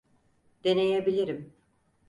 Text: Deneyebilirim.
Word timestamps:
Deneyebilirim. 0.63 1.53